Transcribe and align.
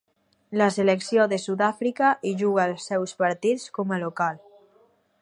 La 0.61 0.69
selecció 0.77 1.27
de 1.33 1.39
Sud-àfrica 1.43 2.15
hi 2.29 2.33
juga 2.41 2.67
els 2.73 2.89
seus 2.93 3.17
partits 3.23 3.71
com 3.79 3.95
a 3.99 4.05
local. 4.09 4.45